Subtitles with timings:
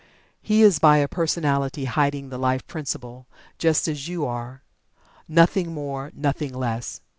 [0.41, 3.27] He is by a personality hiding the Life Principle,
[3.59, 4.63] just as you are.
[5.27, 7.01] Nothing more nothing less!